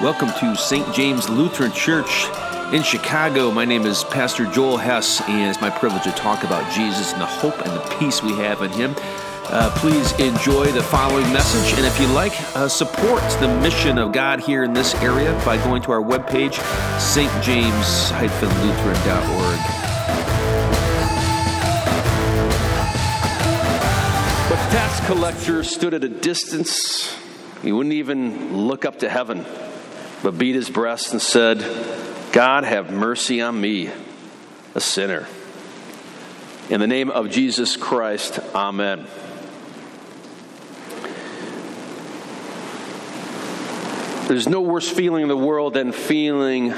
Welcome 0.00 0.30
to 0.38 0.54
St. 0.54 0.94
James 0.94 1.28
Lutheran 1.28 1.72
Church 1.72 2.28
in 2.72 2.84
Chicago. 2.84 3.50
My 3.50 3.64
name 3.64 3.84
is 3.84 4.04
Pastor 4.04 4.44
Joel 4.44 4.76
Hess, 4.76 5.20
and 5.22 5.50
it's 5.50 5.60
my 5.60 5.70
privilege 5.70 6.04
to 6.04 6.12
talk 6.12 6.44
about 6.44 6.72
Jesus 6.72 7.12
and 7.12 7.20
the 7.20 7.26
hope 7.26 7.60
and 7.66 7.72
the 7.72 7.80
peace 7.98 8.22
we 8.22 8.30
have 8.34 8.62
in 8.62 8.70
Him. 8.70 8.94
Uh, 9.46 9.72
please 9.74 10.12
enjoy 10.20 10.70
the 10.70 10.84
following 10.84 11.24
message, 11.32 11.76
and 11.76 11.84
if 11.84 12.00
you 12.00 12.06
like, 12.14 12.30
uh, 12.54 12.68
support 12.68 13.20
the 13.40 13.48
mission 13.60 13.98
of 13.98 14.12
God 14.12 14.38
here 14.38 14.62
in 14.62 14.72
this 14.72 14.94
area 15.02 15.32
by 15.44 15.56
going 15.64 15.82
to 15.82 15.90
our 15.90 16.00
webpage, 16.00 16.54
stjames-lutheran.org. 16.98 19.58
But 24.48 24.64
the 24.64 24.70
tax 24.70 25.00
collector 25.06 25.64
stood 25.64 25.92
at 25.92 26.04
a 26.04 26.08
distance. 26.08 27.12
He 27.62 27.72
wouldn't 27.72 27.94
even 27.94 28.68
look 28.68 28.84
up 28.84 29.00
to 29.00 29.08
heaven 29.08 29.44
but 30.22 30.36
beat 30.38 30.54
his 30.54 30.68
breast 30.68 31.12
and 31.12 31.22
said, 31.22 31.58
God, 32.32 32.64
have 32.64 32.90
mercy 32.90 33.40
on 33.40 33.60
me, 33.60 33.90
a 34.74 34.80
sinner. 34.80 35.26
In 36.70 36.80
the 36.80 36.86
name 36.86 37.10
of 37.10 37.30
Jesus 37.30 37.76
Christ, 37.76 38.38
Amen. 38.54 39.06
There's 44.28 44.48
no 44.48 44.60
worse 44.60 44.90
feeling 44.90 45.22
in 45.22 45.28
the 45.28 45.36
world 45.36 45.72
than 45.72 45.92
feeling 45.92 46.70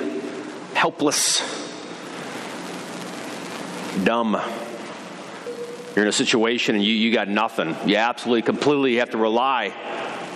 helpless, 0.75 1.41
dumb. 4.05 4.41
You're 5.97 6.05
in 6.05 6.09
a 6.09 6.13
situation 6.13 6.77
and 6.77 6.85
you, 6.85 6.93
you 6.95 7.13
got 7.13 7.27
nothing. 7.27 7.75
You 7.87 7.97
absolutely, 7.97 8.43
completely 8.43 8.97
have 8.97 9.11
to 9.11 9.19
rely 9.19 9.75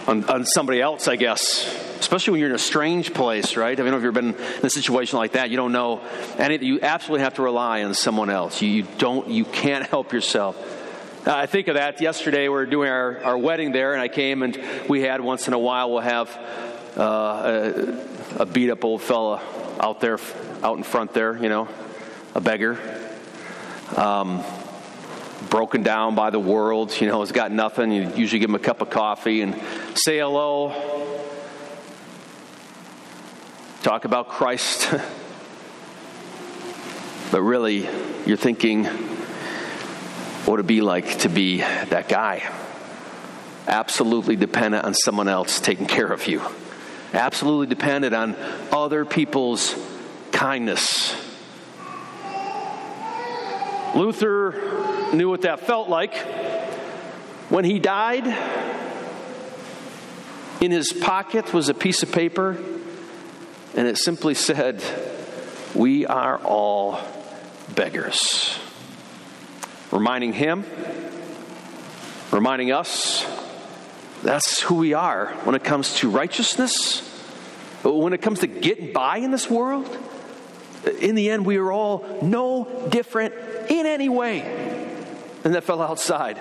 on, 0.06 0.24
on 0.24 0.44
somebody 0.44 0.80
else, 0.80 1.08
I 1.08 1.16
guess 1.16 1.92
especially 2.04 2.32
when 2.32 2.40
you're 2.40 2.50
in 2.50 2.54
a 2.54 2.58
strange 2.58 3.14
place, 3.14 3.56
right? 3.56 3.80
I 3.80 3.82
mean, 3.82 3.94
if 3.94 4.02
you've 4.02 4.14
ever 4.14 4.32
been 4.32 4.34
in 4.34 4.66
a 4.66 4.70
situation 4.70 5.18
like 5.18 5.32
that, 5.32 5.48
you 5.48 5.56
don't 5.56 5.72
know 5.72 6.02
anything. 6.36 6.68
You 6.68 6.80
absolutely 6.82 7.24
have 7.24 7.34
to 7.34 7.42
rely 7.42 7.82
on 7.82 7.94
someone 7.94 8.28
else. 8.28 8.60
You, 8.60 8.68
you 8.68 8.82
don't, 8.98 9.28
you 9.28 9.46
can't 9.46 9.86
help 9.86 10.12
yourself. 10.12 10.54
Uh, 11.26 11.34
I 11.34 11.46
think 11.46 11.68
of 11.68 11.76
that 11.76 12.02
yesterday. 12.02 12.42
We 12.42 12.50
were 12.50 12.66
doing 12.66 12.90
our, 12.90 13.24
our 13.24 13.38
wedding 13.38 13.72
there, 13.72 13.94
and 13.94 14.02
I 14.02 14.08
came 14.08 14.42
and 14.42 14.62
we 14.86 15.00
had 15.00 15.22
once 15.22 15.48
in 15.48 15.54
a 15.54 15.58
while 15.58 15.90
we'll 15.90 16.00
have 16.00 16.28
uh, 16.98 17.72
a, 18.38 18.42
a 18.42 18.46
beat 18.46 18.68
up 18.68 18.84
old 18.84 19.00
fella 19.00 19.40
out 19.80 20.00
there, 20.00 20.18
out 20.62 20.76
in 20.76 20.82
front 20.82 21.14
there, 21.14 21.36
you 21.38 21.48
know, 21.48 21.68
a 22.34 22.40
beggar. 22.42 22.78
Um, 23.96 24.44
broken 25.48 25.82
down 25.82 26.14
by 26.14 26.30
the 26.30 26.38
world, 26.38 27.00
you 27.00 27.06
know, 27.06 27.20
has 27.20 27.32
got 27.32 27.50
nothing. 27.50 27.92
You 27.92 28.12
usually 28.14 28.40
give 28.40 28.50
him 28.50 28.56
a 28.56 28.60
cup 28.60 28.82
of 28.82 28.90
coffee 28.90 29.40
and 29.40 29.54
say 29.96 30.18
hello, 30.18 30.72
talk 33.82 34.04
about 34.04 34.28
Christ, 34.28 34.90
but 37.30 37.40
really 37.40 37.88
you're 38.26 38.36
thinking, 38.36 38.86
what 38.86 40.48
would 40.48 40.60
it 40.60 40.66
be 40.66 40.80
like 40.80 41.20
to 41.20 41.28
be 41.28 41.58
that 41.58 42.08
guy? 42.08 42.42
Absolutely 43.68 44.34
dependent 44.34 44.84
on 44.84 44.94
someone 44.94 45.28
else 45.28 45.60
taking 45.60 45.86
care 45.86 46.12
of 46.12 46.26
you, 46.26 46.42
absolutely 47.12 47.68
dependent 47.68 48.14
on 48.14 48.34
other 48.72 49.04
people's 49.04 49.76
kindness. 50.32 51.14
Luther 53.94 55.12
knew 55.12 55.30
what 55.30 55.42
that 55.42 55.60
felt 55.60 55.88
like. 55.88 56.16
When 57.48 57.64
he 57.64 57.78
died, 57.78 58.26
in 60.64 60.70
his 60.70 60.94
pocket 60.94 61.52
was 61.52 61.68
a 61.68 61.74
piece 61.74 62.02
of 62.02 62.10
paper 62.10 62.56
and 63.76 63.86
it 63.86 63.98
simply 63.98 64.32
said, 64.34 64.82
We 65.74 66.06
are 66.06 66.38
all 66.38 67.00
beggars. 67.74 68.58
Reminding 69.90 70.32
him, 70.32 70.64
reminding 72.30 72.72
us, 72.72 73.26
that's 74.22 74.60
who 74.62 74.76
we 74.76 74.94
are 74.94 75.26
when 75.44 75.54
it 75.54 75.62
comes 75.62 75.96
to 75.96 76.08
righteousness, 76.08 77.00
when 77.82 78.14
it 78.14 78.22
comes 78.22 78.40
to 78.40 78.46
getting 78.46 78.92
by 78.92 79.18
in 79.18 79.30
this 79.30 79.50
world. 79.50 79.86
In 81.00 81.14
the 81.14 81.30
end, 81.30 81.44
we 81.44 81.58
are 81.58 81.70
all 81.70 82.20
no 82.22 82.88
different 82.88 83.34
in 83.68 83.84
any 83.84 84.08
way 84.08 84.40
than 85.42 85.52
that 85.52 85.64
fellow 85.64 85.84
outside. 85.84 86.40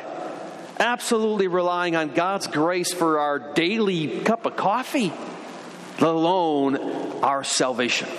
Absolutely 0.84 1.48
relying 1.48 1.96
on 1.96 2.10
God's 2.14 2.48
grace 2.48 2.94
for 2.94 3.20
our 3.20 3.54
daily 3.54 4.20
cup 4.20 4.46
of 4.46 4.58
coffee 4.58 5.14
let 6.00 6.14
alone 6.14 6.76
our 7.24 7.44
salvation. 7.44 8.10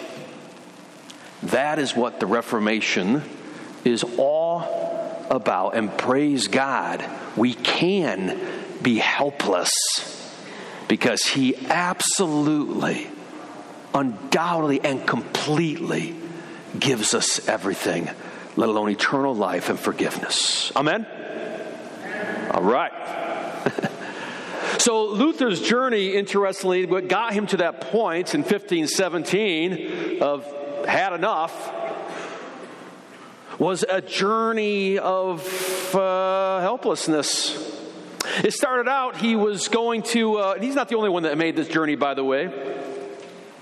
That 1.45 1.79
is 1.79 1.95
what 1.95 2.21
the 2.21 2.27
Reformation 2.27 3.23
is 3.85 4.05
all 4.17 5.27
about. 5.31 5.77
And 5.77 5.97
praise 5.97 6.49
God, 6.49 7.05
we 7.37 7.55
can 7.55 8.41
be 8.83 8.99
helpless 8.99 9.73
because 10.89 11.25
He 11.25 11.57
absolutely, 11.67 13.07
undoubtedly, 13.93 14.81
and 14.81 15.07
completely 15.07 16.15
gives 16.79 17.15
us 17.15 17.47
everything, 17.49 18.09
let 18.57 18.69
alone 18.69 18.91
eternal 18.91 19.35
life 19.35 19.69
and 19.69 19.79
forgiveness. 19.79 20.73
Amen? 20.75 21.07
All 22.55 22.63
right. 22.63 22.93
So 24.79 25.07
Luther's 25.07 25.63
journey, 25.63 26.15
interestingly, 26.15 26.85
what 26.85 27.09
got 27.09 27.33
him 27.33 27.47
to 27.49 27.57
that 27.59 27.81
point 27.81 28.35
in 28.35 28.41
1517 28.41 30.21
of 30.21 30.45
had 30.85 31.15
enough 31.15 31.73
was 33.59 33.85
a 33.89 34.03
journey 34.03 34.99
of 34.99 35.95
uh, 35.95 36.61
helplessness. 36.61 37.57
It 38.43 38.53
started 38.53 38.91
out, 38.91 39.17
he 39.17 39.37
was 39.37 39.69
going 39.69 40.03
to, 40.03 40.37
uh, 40.37 40.61
he's 40.61 40.75
not 40.75 40.89
the 40.89 40.97
only 40.97 41.09
one 41.09 41.23
that 41.23 41.39
made 41.39 41.57
this 41.57 41.69
journey, 41.69 41.95
by 41.95 42.13
the 42.15 42.25
way. 42.25 42.49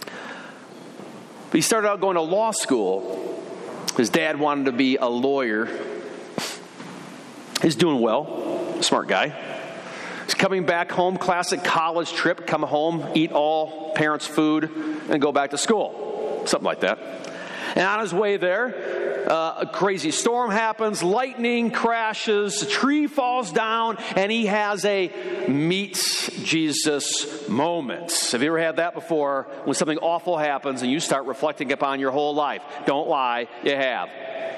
But 0.07 1.53
he 1.53 1.61
started 1.61 1.89
out 1.89 2.01
going 2.01 2.17
to 2.17 2.23
law 2.23 2.51
school. 2.51 3.45
His 3.97 4.09
dad 4.09 4.41
wanted 4.41 4.65
to 4.65 4.73
be 4.73 4.97
a 4.97 5.07
lawyer. 5.07 5.69
He's 7.61 7.77
doing 7.77 8.01
well, 8.01 8.62
smart 8.83 9.09
guy. 9.09 9.29
He's 10.25 10.35
coming 10.35 10.67
back 10.67 10.91
home, 10.91 11.17
classic 11.17 11.65
college 11.65 12.13
trip, 12.13 12.47
come 12.47 12.63
home, 12.63 13.07
eat 13.15 13.33
all 13.33 13.93
parents' 13.95 14.27
food, 14.27 14.71
and 15.11 15.21
go 15.21 15.33
back 15.33 15.51
to 15.51 15.59
school. 15.59 16.45
Something 16.47 16.67
like 16.67 16.81
that. 16.81 16.99
And 17.75 17.87
on 17.87 18.01
his 18.01 18.13
way 18.13 18.37
there, 18.37 19.29
uh, 19.31 19.61
a 19.61 19.67
crazy 19.67 20.11
storm 20.11 20.51
happens, 20.51 21.03
lightning 21.03 21.71
crashes, 21.71 22.63
a 22.63 22.67
tree 22.67 23.07
falls 23.07 23.53
down, 23.53 23.97
and 24.17 24.31
he 24.33 24.47
has 24.47 24.85
a 24.85 25.11
meets 25.49 26.29
Jesus 26.43 27.49
moment. 27.49 28.13
Have 28.33 28.43
you 28.43 28.49
ever 28.49 28.59
had 28.59 28.77
that 28.77 28.95
before 28.95 29.47
when 29.65 29.75
something 29.75 29.99
awful 29.99 30.37
happens 30.37 30.83
and 30.83 30.91
you 30.91 31.01
start 31.01 31.27
reflecting 31.27 31.73
upon 31.73 32.01
your 32.01 32.11
whole 32.11 32.35
life? 32.35 32.63
Don't 32.85 33.09
lie, 33.09 33.49
you 33.65 33.75
have. 33.75 34.09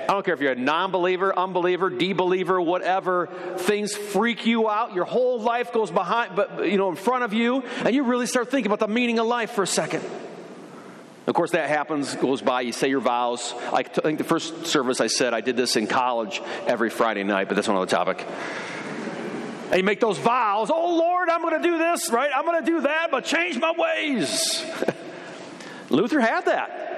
I 0.05 0.13
don't 0.13 0.25
care 0.25 0.35
if 0.35 0.41
you're 0.41 0.53
a 0.53 0.57
non 0.57 0.91
believer, 0.91 1.37
unbeliever, 1.37 1.91
de-believer, 1.91 2.61
whatever. 2.61 3.29
Things 3.57 3.95
freak 3.97 4.47
you 4.47 4.69
out. 4.69 4.95
Your 4.95 5.05
whole 5.05 5.41
life 5.41 5.73
goes 5.73 5.91
behind, 5.91 6.37
but 6.37 6.67
you 6.69 6.77
know, 6.77 6.91
in 6.91 6.97
front 6.97 7.25
of 7.25 7.33
you, 7.33 7.63
and 7.85 7.95
you 7.95 8.05
really 8.05 8.27
start 8.27 8.51
thinking 8.51 8.71
about 8.71 8.87
the 8.87 8.93
meaning 8.93 9.19
of 9.19 9.27
life 9.27 9.53
for 9.53 9.63
a 9.63 9.67
second. 9.67 10.05
Of 11.27 11.35
course, 11.35 11.53
that 11.53 11.71
happens, 11.71 12.15
goes 12.17 12.43
by, 12.43 12.61
you 12.61 12.73
say 12.73 12.89
your 12.89 13.01
vows. 13.01 13.55
I 13.73 13.83
think 13.83 14.19
the 14.19 14.25
first 14.25 14.67
service 14.67 15.01
I 15.01 15.07
said 15.07 15.33
I 15.33 15.41
did 15.41 15.57
this 15.57 15.77
in 15.77 15.87
college 15.87 16.43
every 16.67 16.91
Friday 16.91 17.25
night, 17.25 17.49
but 17.49 17.55
that's 17.55 17.69
another 17.69 17.87
topic. 17.87 18.27
And 19.71 19.79
you 19.79 19.85
make 19.85 20.01
those 20.01 20.19
vows, 20.19 20.71
oh 20.71 20.97
Lord, 20.97 21.31
I'm 21.31 21.41
going 21.41 21.63
to 21.63 21.67
do 21.67 21.79
this, 21.79 22.11
right? 22.11 22.31
I'm 22.35 22.45
going 22.45 22.63
to 22.63 22.71
do 22.71 22.81
that, 22.83 23.11
but 23.11 23.25
change 23.25 23.59
my 23.59 23.73
ways. 23.73 24.63
Luther 25.89 26.21
had 26.21 26.45
that. 26.45 26.94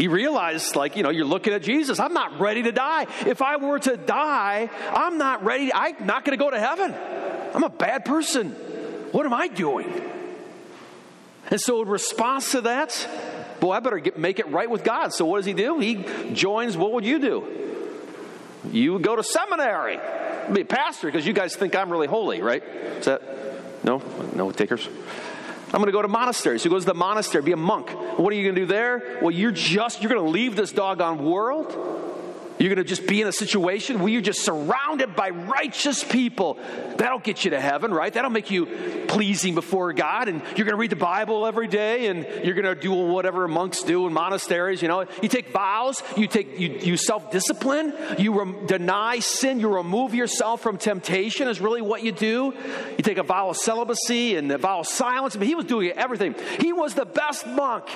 He 0.00 0.08
realized, 0.08 0.76
like, 0.76 0.96
you 0.96 1.02
know, 1.02 1.10
you're 1.10 1.26
looking 1.26 1.52
at 1.52 1.60
Jesus. 1.60 2.00
I'm 2.00 2.14
not 2.14 2.40
ready 2.40 2.62
to 2.62 2.72
die. 2.72 3.06
If 3.26 3.42
I 3.42 3.56
were 3.56 3.78
to 3.80 3.98
die, 3.98 4.70
I'm 4.94 5.18
not 5.18 5.44
ready. 5.44 5.70
I'm 5.74 6.06
not 6.06 6.24
going 6.24 6.38
to 6.38 6.42
go 6.42 6.50
to 6.50 6.58
heaven. 6.58 6.94
I'm 7.54 7.64
a 7.64 7.68
bad 7.68 8.06
person. 8.06 8.52
What 9.12 9.26
am 9.26 9.34
I 9.34 9.48
doing? 9.48 9.92
And 11.50 11.60
so, 11.60 11.82
in 11.82 11.88
response 11.88 12.52
to 12.52 12.62
that, 12.62 13.08
boy, 13.60 13.72
I 13.72 13.80
better 13.80 13.98
get, 13.98 14.18
make 14.18 14.38
it 14.38 14.48
right 14.48 14.70
with 14.70 14.84
God. 14.84 15.12
So, 15.12 15.26
what 15.26 15.36
does 15.36 15.44
he 15.44 15.52
do? 15.52 15.80
He 15.80 16.02
joins, 16.32 16.78
what 16.78 16.92
would 16.92 17.04
you 17.04 17.18
do? 17.18 17.92
You 18.72 18.94
would 18.94 19.02
go 19.02 19.16
to 19.16 19.22
seminary, 19.22 20.00
be 20.50 20.62
a 20.62 20.64
pastor, 20.64 21.08
because 21.08 21.26
you 21.26 21.34
guys 21.34 21.56
think 21.56 21.76
I'm 21.76 21.90
really 21.90 22.06
holy, 22.06 22.40
right? 22.40 22.62
Is 22.62 23.04
that, 23.04 23.20
no? 23.84 24.00
No 24.34 24.50
takers? 24.50 24.88
I'm 25.72 25.80
going 25.80 25.86
to 25.86 25.92
go 25.92 26.02
to 26.02 26.08
monasteries. 26.08 26.62
So 26.62 26.68
he 26.68 26.74
goes 26.74 26.82
to 26.82 26.88
the 26.88 26.94
monastery, 26.94 27.42
be 27.42 27.52
a 27.52 27.56
monk. 27.56 27.90
What 28.18 28.32
are 28.32 28.36
you 28.36 28.42
going 28.42 28.56
to 28.56 28.60
do 28.62 28.66
there? 28.66 29.18
Well, 29.22 29.30
you're 29.30 29.52
just, 29.52 30.02
you're 30.02 30.12
going 30.12 30.24
to 30.24 30.30
leave 30.30 30.56
this 30.56 30.72
doggone 30.72 31.24
world 31.24 32.09
You're 32.60 32.68
going 32.68 32.76
to 32.76 32.84
just 32.84 33.06
be 33.06 33.22
in 33.22 33.26
a 33.26 33.32
situation 33.32 34.00
where 34.00 34.10
you're 34.10 34.20
just 34.20 34.42
surrounded 34.42 35.16
by 35.16 35.30
righteous 35.30 36.04
people. 36.04 36.58
That'll 36.98 37.18
get 37.18 37.42
you 37.42 37.52
to 37.52 37.60
heaven, 37.60 37.90
right? 37.90 38.12
That'll 38.12 38.30
make 38.30 38.50
you 38.50 38.66
pleasing 39.08 39.54
before 39.54 39.94
God. 39.94 40.28
And 40.28 40.42
you're 40.56 40.66
going 40.66 40.74
to 40.74 40.76
read 40.76 40.90
the 40.90 40.96
Bible 40.96 41.46
every 41.46 41.68
day 41.68 42.08
and 42.08 42.26
you're 42.44 42.54
going 42.54 42.66
to 42.66 42.74
do 42.78 42.92
whatever 42.92 43.48
monks 43.48 43.82
do 43.82 44.06
in 44.06 44.12
monasteries. 44.12 44.82
You 44.82 44.88
know, 44.88 45.06
you 45.22 45.30
take 45.30 45.52
vows, 45.52 46.02
you 46.18 46.26
take, 46.26 46.60
you, 46.60 46.68
you 46.82 46.96
self 46.98 47.30
discipline, 47.30 47.94
you 48.18 48.62
deny 48.66 49.20
sin, 49.20 49.58
you 49.58 49.74
remove 49.74 50.14
yourself 50.14 50.60
from 50.60 50.76
temptation, 50.76 51.48
is 51.48 51.62
really 51.62 51.80
what 51.80 52.02
you 52.02 52.12
do. 52.12 52.52
You 52.98 53.02
take 53.02 53.16
a 53.16 53.22
vow 53.22 53.48
of 53.48 53.56
celibacy 53.56 54.36
and 54.36 54.52
a 54.52 54.58
vow 54.58 54.80
of 54.80 54.86
silence. 54.86 55.34
I 55.34 55.38
mean, 55.38 55.48
he 55.48 55.54
was 55.54 55.64
doing 55.64 55.92
everything. 55.92 56.34
He 56.60 56.74
was 56.74 56.92
the 56.92 57.06
best 57.06 57.46
monk 57.46 57.86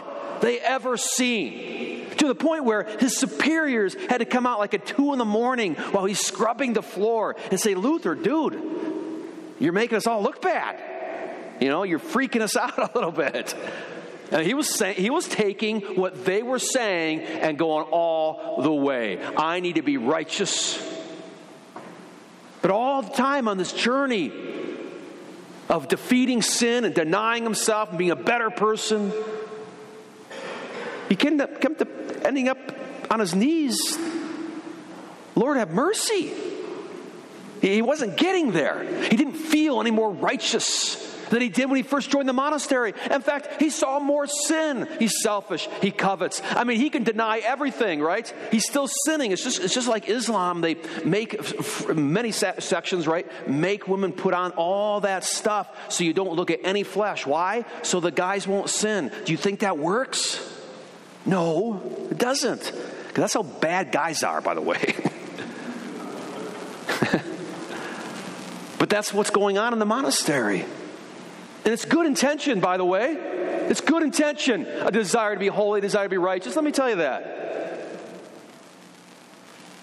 they 0.41 0.59
ever 0.59 0.97
seen 0.97 1.94
to 2.25 2.29
the 2.29 2.35
point 2.35 2.65
where 2.65 2.85
his 2.99 3.17
superiors 3.17 3.95
had 4.09 4.19
to 4.19 4.25
come 4.25 4.47
out 4.47 4.59
like 4.59 4.75
at 4.75 4.87
two 4.87 5.13
in 5.13 5.19
the 5.19 5.25
morning 5.25 5.75
while 5.75 6.05
he's 6.05 6.21
scrubbing 6.21 6.73
the 6.73 6.83
floor 6.83 7.37
and 7.51 7.61
say, 7.61 7.75
Luther, 7.75 8.15
dude, 8.15 8.61
you're 9.61 9.73
making 9.73 9.97
us 9.97 10.07
all 10.07 10.23
look 10.23 10.43
bad. 10.43 10.81
You 11.61 11.69
know, 11.69 11.85
you're 11.85 11.99
freaking 12.01 12.41
us 12.41 12.57
out 12.57 12.79
a 12.79 12.91
little 12.95 13.13
bit. 13.13 13.55
And 14.31 14.45
he 14.45 14.55
was 14.55 14.75
saying 14.75 14.97
he 14.97 15.11
was 15.11 15.29
taking 15.29 15.81
what 15.97 16.25
they 16.25 16.43
were 16.43 16.59
saying 16.59 17.21
and 17.21 17.59
going 17.59 17.87
all 17.87 18.63
the 18.63 18.73
way. 18.73 19.25
I 19.37 19.61
need 19.61 19.77
to 19.77 19.83
be 19.83 19.97
righteous. 19.97 20.83
But 22.63 22.71
all 22.71 23.03
the 23.03 23.13
time 23.13 23.47
on 23.47 23.59
this 23.59 23.73
journey 23.73 24.33
of 25.69 25.89
defeating 25.89 26.43
sin 26.43 26.85
and 26.85 26.95
denying 26.95 27.45
himself 27.45 27.91
and 27.91 27.99
being 27.99 28.11
a 28.11 28.17
better 28.17 28.51
person, 28.51 29.13
he 31.09 31.17
came 31.17 31.39
to, 31.39 31.47
ending 32.25 32.49
up 32.49 32.59
on 33.11 33.21
his 33.21 33.35
knees. 33.35 33.99
Lord, 35.35 35.57
have 35.57 35.71
mercy. 35.71 36.33
He 37.61 37.83
wasn't 37.83 38.17
getting 38.17 38.53
there. 38.53 38.85
He 39.05 39.17
didn't 39.17 39.35
feel 39.35 39.81
any 39.81 39.91
more 39.91 40.11
righteous 40.13 41.13
than 41.31 41.41
he 41.41 41.49
did 41.49 41.67
when 41.67 41.77
he 41.77 41.83
first 41.83 42.11
joined 42.11 42.29
the 42.29 42.35
monastery. 42.35 42.93
In 43.11 43.23
fact, 43.23 43.61
he 43.61 43.71
saw 43.71 43.99
more 43.99 44.27
sin. 44.27 44.87
He's 44.99 45.23
selfish. 45.23 45.69
He 45.81 45.91
covets. 45.91 46.43
I 46.51 46.65
mean, 46.65 46.79
he 46.79 46.91
can 46.91 47.03
deny 47.03 47.39
everything, 47.39 48.01
right? 48.01 48.33
He's 48.51 48.67
still 48.67 48.87
sinning. 49.07 49.33
It's 49.33 49.43
just, 49.43 49.61
it's 49.61 49.75
just 49.75 49.89
like 49.89 50.09
Islam. 50.09 50.61
They 50.61 50.77
make 51.05 51.41
many 51.89 52.33
sections, 52.33 53.07
right? 53.07 53.27
Make 53.49 53.89
women 53.89 54.13
put 54.13 54.35
on 54.35 54.53
all 54.53 55.01
that 55.01 55.25
stuff 55.25 55.69
so 55.91 56.05
you 56.05 56.13
don't 56.13 56.35
look 56.35 56.51
at 56.51 56.61
any 56.65 56.83
flesh. 56.83 57.27
Why? 57.27 57.65
So 57.83 58.01
the 58.01 58.13
guys 58.13 58.47
won't 58.47 58.69
sin. 58.69 59.11
Do 59.25 59.33
you 59.33 59.39
think 59.39 59.61
that 59.61 59.79
works? 59.79 60.54
No, 61.27 61.81
it 62.11 62.19
doesn't. 62.19 62.61
Because 62.61 63.23
that's 63.23 63.35
how 63.35 63.43
bad 63.43 63.93
guys 63.93 64.23
are, 64.23 64.41
by 64.41 64.55
the 64.55 64.61
way. 64.61 64.95
but 68.79 68.89
that's 68.89 69.15
what's 69.15 69.31
going 69.31 69.57
on 69.59 69.73
in 69.73 69.79
the 69.79 69.87
monastery. 69.87 70.63
And 71.65 71.73
it's 71.73 71.85
good 71.85 72.07
intention, 72.07 72.61
by 72.61 72.77
the 72.77 72.85
way. 72.85 73.17
It's 73.69 73.81
good 73.81 74.03
intention. 74.03 74.67
A 74.67 74.91
desire 74.91 75.35
to 75.35 75.41
be 75.41 75.47
holy, 75.47 75.79
a 75.79 75.83
desire 75.83 76.05
to 76.05 76.11
be 76.11 76.19
righteous. 76.19 76.57
Let 76.57 76.65
me 76.65 76.73
tell 76.73 76.91
you 76.91 76.97
that. 76.97 77.44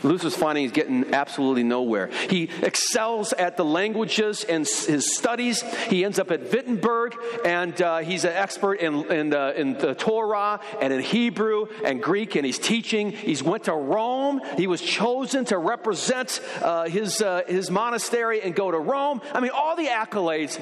Luther's 0.03 0.35
finding 0.35 0.63
he's 0.63 0.71
getting 0.71 1.13
absolutely 1.13 1.63
nowhere. 1.63 2.07
He 2.29 2.49
excels 2.61 3.33
at 3.33 3.57
the 3.57 3.65
languages 3.65 4.43
and 4.43 4.67
his 4.67 5.15
studies. 5.15 5.61
He 5.89 6.03
ends 6.03 6.19
up 6.19 6.31
at 6.31 6.51
Wittenberg, 6.51 7.15
and 7.45 7.79
uh, 7.81 7.99
he's 7.99 8.25
an 8.25 8.33
expert 8.33 8.75
in, 8.75 9.11
in, 9.11 9.29
the, 9.29 9.59
in 9.59 9.73
the 9.73 9.93
Torah 9.93 10.59
and 10.81 10.91
in 10.91 11.01
Hebrew 11.01 11.67
and 11.85 12.01
Greek, 12.01 12.35
and 12.35 12.45
he's 12.45 12.59
teaching. 12.59 13.11
He's 13.11 13.43
went 13.43 13.65
to 13.65 13.73
Rome. 13.73 14.41
He 14.57 14.67
was 14.67 14.81
chosen 14.81 15.45
to 15.45 15.57
represent 15.57 16.41
uh, 16.61 16.85
his, 16.85 17.21
uh, 17.21 17.43
his 17.47 17.69
monastery 17.69 18.41
and 18.41 18.55
go 18.55 18.71
to 18.71 18.79
Rome. 18.79 19.21
I 19.33 19.39
mean, 19.39 19.51
all 19.53 19.75
the 19.75 19.87
accolades, 19.87 20.59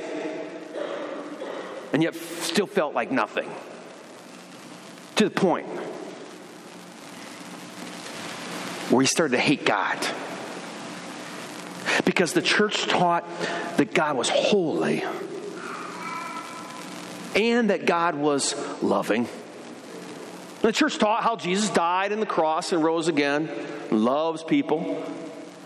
and 1.94 2.04
yet 2.04 2.16
still 2.16 2.68
felt 2.68 2.94
like 2.94 3.12
nothing. 3.12 3.50
To 5.16 5.26
the 5.26 5.32
point 5.32 5.68
where 8.90 9.02
he 9.02 9.08
started 9.08 9.36
to 9.36 9.42
hate 9.42 9.66
God. 9.66 9.98
Because 12.06 12.34
the 12.34 12.42
church 12.42 12.88
taught 12.88 13.28
that 13.78 13.94
God 13.94 14.18
was 14.18 14.30
holy 14.30 15.04
and 17.36 17.70
that 17.70 17.86
God 17.86 18.16
was 18.16 18.56
loving. 18.82 19.28
The 20.62 20.72
church 20.72 20.98
taught 20.98 21.24
how 21.24 21.36
Jesus 21.36 21.70
died 21.70 22.12
on 22.12 22.20
the 22.20 22.26
cross 22.26 22.74
and 22.74 22.84
rose 22.84 23.08
again, 23.08 23.50
loves 23.92 24.44
people. 24.44 25.04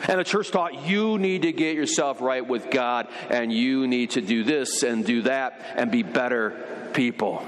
And 0.07 0.19
the 0.19 0.23
church 0.23 0.51
taught 0.51 0.85
you 0.85 1.17
need 1.17 1.43
to 1.43 1.51
get 1.51 1.75
yourself 1.75 2.21
right 2.21 2.45
with 2.45 2.69
God 2.69 3.07
and 3.29 3.51
you 3.51 3.87
need 3.87 4.11
to 4.11 4.21
do 4.21 4.43
this 4.43 4.83
and 4.83 5.05
do 5.05 5.23
that 5.23 5.61
and 5.75 5.89
be 5.89 6.03
better 6.03 6.89
people. 6.93 7.45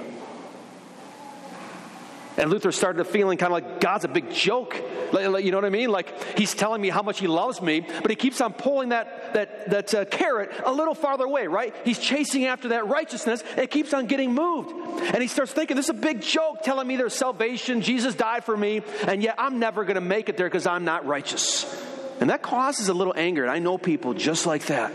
And 2.37 2.49
Luther 2.49 2.71
started 2.71 3.05
feeling 3.05 3.37
kind 3.37 3.53
of 3.53 3.63
like 3.63 3.79
God's 3.79 4.03
a 4.03 4.09
big 4.09 4.31
joke. 4.31 4.75
You 5.13 5.51
know 5.51 5.57
what 5.57 5.65
I 5.65 5.69
mean? 5.69 5.89
Like 5.89 6.37
he's 6.37 6.53
telling 6.53 6.81
me 6.81 6.89
how 6.89 7.01
much 7.01 7.19
he 7.19 7.27
loves 7.27 7.61
me, 7.61 7.81
but 8.01 8.09
he 8.09 8.15
keeps 8.15 8.41
on 8.41 8.53
pulling 8.53 8.89
that, 8.89 9.33
that, 9.33 9.69
that 9.69 9.93
uh, 9.93 10.05
carrot 10.05 10.51
a 10.65 10.73
little 10.73 10.95
farther 10.95 11.23
away, 11.23 11.47
right? 11.47 11.73
He's 11.85 11.99
chasing 11.99 12.45
after 12.45 12.69
that 12.69 12.87
righteousness 12.87 13.43
and 13.51 13.59
it 13.59 13.71
keeps 13.71 13.93
on 13.93 14.07
getting 14.07 14.33
moved. 14.33 14.71
And 15.01 15.21
he 15.21 15.27
starts 15.27 15.53
thinking, 15.53 15.77
this 15.77 15.85
is 15.85 15.91
a 15.91 15.93
big 15.93 16.21
joke 16.21 16.63
telling 16.63 16.87
me 16.87 16.97
there's 16.97 17.15
salvation. 17.15 17.81
Jesus 17.81 18.15
died 18.15 18.43
for 18.43 18.55
me, 18.55 18.81
and 19.07 19.23
yet 19.23 19.35
I'm 19.37 19.59
never 19.59 19.83
going 19.83 19.95
to 19.95 20.01
make 20.01 20.27
it 20.27 20.35
there 20.35 20.47
because 20.47 20.67
I'm 20.67 20.83
not 20.83 21.05
righteous. 21.05 21.65
And 22.19 22.29
that 22.29 22.41
causes 22.41 22.89
a 22.89 22.93
little 22.93 23.13
anger. 23.15 23.43
And 23.43 23.51
I 23.51 23.59
know 23.59 23.77
people 23.77 24.13
just 24.13 24.45
like 24.45 24.65
that. 24.65 24.93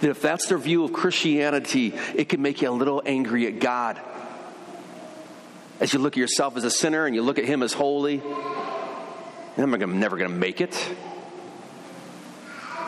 That 0.00 0.10
if 0.10 0.20
that's 0.20 0.48
their 0.48 0.58
view 0.58 0.84
of 0.84 0.92
Christianity, 0.92 1.94
it 2.14 2.28
can 2.28 2.42
make 2.42 2.60
you 2.60 2.68
a 2.68 2.70
little 2.70 3.02
angry 3.06 3.46
at 3.46 3.60
God 3.60 4.00
as 5.80 5.92
you 5.92 5.98
look 5.98 6.14
at 6.14 6.20
yourself 6.20 6.56
as 6.56 6.64
a 6.64 6.70
sinner 6.70 7.06
and 7.06 7.14
you 7.14 7.22
look 7.22 7.38
at 7.38 7.44
him 7.44 7.62
as 7.62 7.72
holy, 7.72 8.22
I'm 9.56 9.70
never 10.00 10.16
going 10.16 10.30
to 10.30 10.36
make 10.36 10.60
it. 10.60 10.94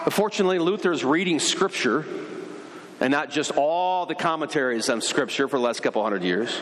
But 0.05 0.13
fortunately, 0.13 0.59
Luther's 0.59 1.05
reading 1.05 1.39
Scripture, 1.39 2.07
and 3.01 3.11
not 3.11 3.31
just 3.31 3.51
all 3.53 4.07
the 4.07 4.15
commentaries 4.15 4.89
on 4.89 5.01
Scripture 5.01 5.49
for 5.49 5.59
the 5.59 5.63
last 5.63 5.83
couple 5.83 6.03
hundred 6.03 6.23
years. 6.23 6.59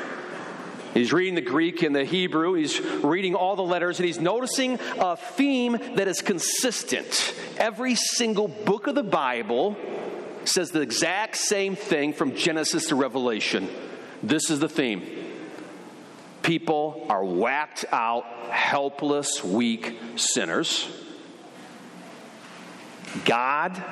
He's 0.94 1.12
reading 1.12 1.34
the 1.34 1.42
Greek 1.42 1.82
and 1.82 1.94
the 1.94 2.04
Hebrew. 2.04 2.54
He's 2.54 2.80
reading 2.80 3.34
all 3.34 3.54
the 3.54 3.62
letters, 3.62 3.98
and 3.98 4.06
he's 4.06 4.18
noticing 4.18 4.78
a 4.98 5.16
theme 5.16 5.78
that 5.96 6.08
is 6.08 6.22
consistent. 6.22 7.34
Every 7.58 7.94
single 7.94 8.48
book 8.48 8.86
of 8.86 8.94
the 8.94 9.02
Bible 9.02 9.76
says 10.44 10.70
the 10.70 10.80
exact 10.80 11.36
same 11.36 11.76
thing 11.76 12.12
from 12.12 12.34
Genesis 12.34 12.86
to 12.88 12.96
Revelation. 12.96 13.68
This 14.22 14.50
is 14.50 14.58
the 14.58 14.68
theme 14.68 15.02
people 16.46 17.04
are 17.10 17.24
whacked 17.24 17.84
out, 17.90 18.24
helpless, 18.50 19.42
weak 19.42 19.98
sinners. 20.14 20.88
God 23.24 23.82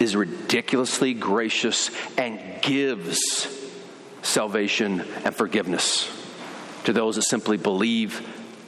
is 0.00 0.16
ridiculously 0.16 1.14
gracious 1.14 1.92
and 2.18 2.40
gives 2.62 3.20
salvation 4.22 5.04
and 5.24 5.34
forgiveness 5.36 6.10
to 6.82 6.92
those 6.92 7.14
that 7.14 7.22
simply 7.22 7.56
believe 7.56 8.18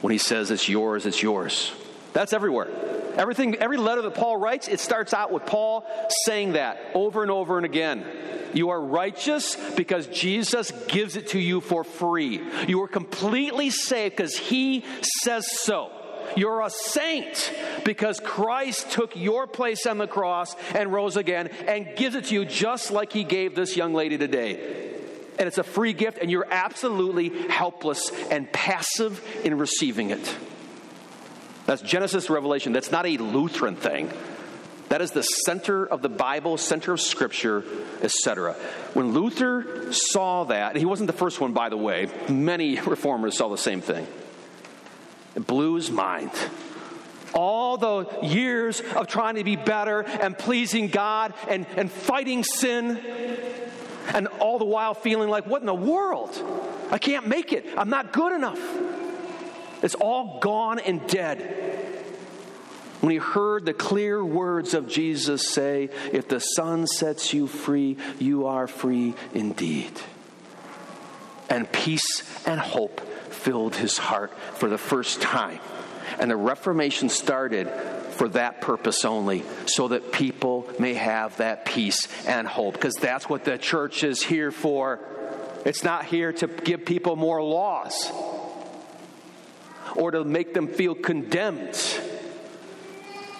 when 0.01 0.11
he 0.11 0.17
says 0.17 0.49
it's 0.49 0.69
yours, 0.69 1.05
it's 1.05 1.21
yours. 1.21 1.73
That's 2.13 2.31
everywhere. 2.31 2.69
Everything, 3.17 3.55
every 3.55 3.77
letter 3.77 4.03
that 4.03 4.13
Paul 4.15 4.37
writes, 4.37 4.69
it 4.69 4.79
starts 4.79 5.13
out 5.13 5.33
with 5.33 5.45
Paul 5.45 5.85
saying 6.25 6.53
that 6.53 6.79
over 6.93 7.23
and 7.23 7.31
over 7.31 7.57
and 7.57 7.65
again. 7.65 8.05
You 8.53 8.69
are 8.69 8.81
righteous 8.81 9.55
because 9.75 10.07
Jesus 10.07 10.71
gives 10.87 11.15
it 11.15 11.29
to 11.29 11.39
you 11.39 11.61
for 11.61 11.83
free. 11.83 12.41
You 12.67 12.81
are 12.83 12.87
completely 12.87 13.69
saved 13.69 14.15
because 14.15 14.37
he 14.37 14.83
says 15.01 15.45
so. 15.51 15.91
You're 16.35 16.61
a 16.61 16.69
saint 16.69 17.53
because 17.85 18.19
Christ 18.19 18.91
took 18.91 19.15
your 19.15 19.47
place 19.47 19.85
on 19.85 19.97
the 19.97 20.07
cross 20.07 20.55
and 20.75 20.91
rose 20.91 21.17
again 21.17 21.47
and 21.67 21.95
gives 21.95 22.15
it 22.15 22.25
to 22.25 22.33
you 22.33 22.45
just 22.45 22.91
like 22.91 23.13
he 23.13 23.23
gave 23.23 23.55
this 23.55 23.77
young 23.77 23.93
lady 23.93 24.17
today. 24.17 24.93
And 25.39 25.47
it's 25.47 25.59
a 25.59 25.63
free 25.63 25.93
gift, 25.93 26.17
and 26.19 26.31
you're 26.31 26.47
absolutely 26.49 27.29
helpless 27.47 28.11
and 28.31 28.51
passive 28.51 29.23
in 29.43 29.57
receiving 29.57 30.09
it. 30.09 30.35
That's 31.67 31.81
Genesis 31.81 32.29
Revelation. 32.29 32.73
That's 32.73 32.91
not 32.91 33.05
a 33.05 33.17
Lutheran 33.17 33.75
thing. 33.75 34.11
That 34.89 35.01
is 35.01 35.11
the 35.11 35.21
center 35.21 35.85
of 35.85 36.01
the 36.01 36.09
Bible, 36.09 36.57
center 36.57 36.93
of 36.93 37.01
Scripture, 37.01 37.63
etc. 38.01 38.53
When 38.93 39.11
Luther 39.11 39.91
saw 39.91 40.45
that, 40.45 40.77
he 40.77 40.85
wasn't 40.85 41.07
the 41.07 41.17
first 41.17 41.41
one, 41.41 41.53
by 41.53 41.69
the 41.69 41.77
way, 41.77 42.09
many 42.29 42.79
reformers 42.85 43.37
saw 43.37 43.49
the 43.49 43.57
same 43.57 43.81
thing. 43.81 44.07
It 45.35 45.45
blew 45.45 45.75
his 45.75 45.91
mind. 45.91 46.31
All 47.33 47.77
the 47.77 48.07
years 48.23 48.81
of 48.95 49.07
trying 49.07 49.35
to 49.35 49.43
be 49.43 49.57
better 49.57 50.01
and 50.01 50.37
pleasing 50.37 50.87
God 50.87 51.33
and, 51.49 51.67
and 51.75 51.91
fighting 51.91 52.43
sin, 52.43 52.97
and 54.13 54.27
all 54.39 54.57
the 54.57 54.65
while 54.65 54.93
feeling 54.93 55.29
like, 55.29 55.45
what 55.45 55.61
in 55.61 55.65
the 55.65 55.75
world? 55.75 56.31
I 56.91 56.97
can't 56.97 57.27
make 57.27 57.51
it. 57.51 57.65
I'm 57.77 57.89
not 57.89 58.13
good 58.13 58.31
enough. 58.33 58.59
It's 59.83 59.95
all 59.95 60.39
gone 60.39 60.79
and 60.79 61.05
dead. 61.07 61.66
When 63.07 63.13
he 63.13 63.19
heard 63.19 63.65
the 63.65 63.73
clear 63.73 64.21
words 64.21 64.73
of 64.73 64.89
Jesus 64.89 65.47
say, 65.47 65.89
If 66.11 66.27
the 66.27 66.41
Son 66.41 66.85
sets 66.85 67.33
you 67.33 67.47
free, 67.47 67.95
you 68.19 68.47
are 68.47 68.67
free 68.67 69.13
indeed. 69.33 69.93
And 71.49 71.71
peace 71.71 72.21
and 72.45 72.59
hope 72.59 72.99
filled 73.29 73.77
his 73.77 73.97
heart 73.97 74.37
for 74.55 74.67
the 74.67 74.77
first 74.77 75.21
time. 75.21 75.59
And 76.19 76.29
the 76.29 76.35
Reformation 76.35 77.07
started 77.07 77.69
for 78.15 78.27
that 78.27 78.59
purpose 78.59 79.05
only, 79.05 79.45
so 79.67 79.87
that 79.87 80.11
people 80.11 80.69
may 80.77 80.95
have 80.95 81.37
that 81.37 81.63
peace 81.63 82.09
and 82.27 82.45
hope, 82.45 82.73
because 82.73 82.95
that's 82.95 83.29
what 83.29 83.45
the 83.45 83.57
church 83.57 84.03
is 84.03 84.21
here 84.21 84.51
for. 84.51 84.99
It's 85.63 85.85
not 85.85 86.03
here 86.03 86.33
to 86.33 86.47
give 86.47 86.83
people 86.83 87.15
more 87.15 87.41
laws 87.41 88.11
or 89.95 90.11
to 90.11 90.25
make 90.25 90.53
them 90.53 90.67
feel 90.67 90.93
condemned 90.93 91.81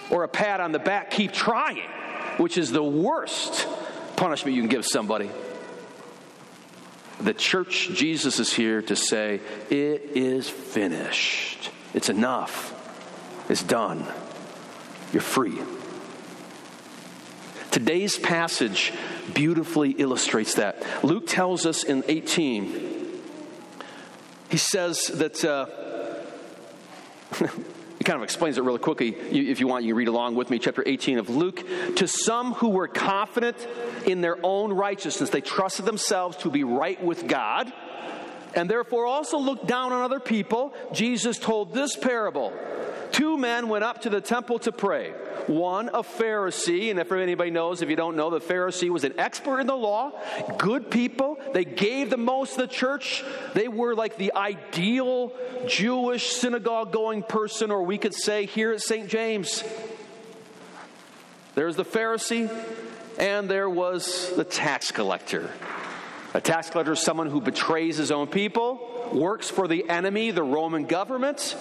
or 0.09 0.23
a 0.23 0.27
pat 0.27 0.59
on 0.59 0.71
the 0.71 0.79
back, 0.79 1.11
keep 1.11 1.31
trying, 1.31 1.89
which 2.37 2.57
is 2.57 2.71
the 2.71 2.83
worst 2.83 3.67
punishment 4.15 4.55
you 4.55 4.61
can 4.61 4.69
give 4.69 4.85
somebody. 4.85 5.29
The 7.21 7.33
church, 7.33 7.89
Jesus 7.93 8.39
is 8.39 8.53
here 8.53 8.81
to 8.83 8.95
say, 8.95 9.41
It 9.69 10.11
is 10.15 10.49
finished. 10.49 11.71
It's 11.93 12.09
enough. 12.09 12.73
It's 13.49 13.63
done. 13.63 14.05
You're 15.11 15.21
free. 15.21 15.57
Today's 17.71 18.17
passage 18.17 18.93
beautifully 19.33 19.91
illustrates 19.91 20.55
that. 20.55 20.85
Luke 21.03 21.27
tells 21.27 21.65
us 21.65 21.83
in 21.83 22.03
18, 22.07 23.21
he 24.49 24.57
says 24.57 25.07
that. 25.07 25.43
Uh, 25.43 25.67
kind 28.07 28.17
of 28.17 28.23
explains 28.23 28.57
it 28.57 28.63
really 28.63 28.79
quickly. 28.79 29.09
If 29.09 29.59
you 29.59 29.67
want, 29.67 29.83
you 29.83 29.91
can 29.91 29.97
read 29.97 30.07
along 30.07 30.35
with 30.35 30.49
me. 30.49 30.59
Chapter 30.59 30.81
18 30.85 31.19
of 31.19 31.29
Luke. 31.29 31.61
To 31.97 32.07
some 32.07 32.53
who 32.53 32.69
were 32.69 32.87
confident 32.87 33.57
in 34.05 34.21
their 34.21 34.37
own 34.43 34.71
righteousness, 34.71 35.29
they 35.29 35.41
trusted 35.41 35.83
themselves 35.83 36.37
to 36.37 36.49
be 36.49 36.63
right 36.63 37.03
with 37.03 37.27
God, 37.27 37.71
and 38.55 38.69
therefore 38.69 39.05
also 39.05 39.37
looked 39.37 39.67
down 39.67 39.91
on 39.91 40.03
other 40.03 40.21
people. 40.21 40.73
Jesus 40.93 41.37
told 41.37 41.73
this 41.73 41.97
parable 41.97 42.53
Two 43.11 43.37
men 43.37 43.69
went 43.69 43.83
up 43.83 44.01
to 44.01 44.09
the 44.09 44.21
temple 44.21 44.59
to 44.59 44.71
pray. 44.71 45.11
One, 45.47 45.89
a 45.89 46.03
Pharisee, 46.03 46.91
and 46.91 46.99
if 46.99 47.11
anybody 47.11 47.51
knows, 47.51 47.81
if 47.81 47.89
you 47.89 47.95
don't 47.95 48.17
know, 48.17 48.29
the 48.29 48.41
Pharisee 48.41 48.89
was 48.89 49.05
an 49.05 49.13
expert 49.17 49.59
in 49.59 49.67
the 49.67 49.75
law, 49.75 50.11
good 50.57 50.91
people. 50.91 51.39
They 51.53 51.63
gave 51.63 52.09
the 52.09 52.17
most 52.17 52.55
to 52.55 52.61
the 52.61 52.67
church. 52.67 53.23
They 53.53 53.69
were 53.69 53.95
like 53.95 54.17
the 54.17 54.33
ideal 54.33 55.31
Jewish 55.67 56.31
synagogue 56.31 56.91
going 56.91 57.23
person, 57.23 57.71
or 57.71 57.83
we 57.83 57.97
could 57.97 58.13
say 58.13 58.45
here 58.45 58.73
at 58.73 58.81
St. 58.81 59.07
James. 59.07 59.63
There's 61.55 61.75
the 61.75 61.85
Pharisee, 61.85 62.51
and 63.17 63.49
there 63.49 63.69
was 63.69 64.35
the 64.35 64.43
tax 64.43 64.91
collector. 64.91 65.49
A 66.33 66.41
tax 66.41 66.69
collector 66.69 66.91
is 66.91 66.99
someone 66.99 67.29
who 67.29 67.41
betrays 67.41 67.97
his 67.97 68.11
own 68.11 68.27
people, 68.27 69.09
works 69.13 69.49
for 69.49 69.67
the 69.67 69.89
enemy, 69.89 70.31
the 70.31 70.43
Roman 70.43 70.85
government, 70.85 71.55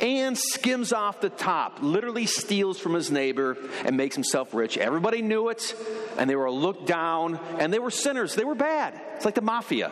and 0.00 0.36
skims 0.36 0.92
off 0.92 1.20
the 1.20 1.30
top, 1.30 1.78
literally 1.82 2.26
steals 2.26 2.78
from 2.78 2.94
his 2.94 3.10
neighbor 3.10 3.56
and 3.84 3.96
makes 3.96 4.14
himself 4.14 4.54
rich. 4.54 4.78
Everybody 4.78 5.22
knew 5.22 5.48
it, 5.48 5.74
and 6.16 6.28
they 6.28 6.36
were 6.36 6.50
looked 6.50 6.86
down, 6.86 7.38
and 7.58 7.72
they 7.72 7.78
were 7.78 7.90
sinners. 7.90 8.34
They 8.34 8.44
were 8.44 8.54
bad. 8.54 9.00
It's 9.16 9.24
like 9.24 9.34
the 9.34 9.42
mafia. 9.42 9.90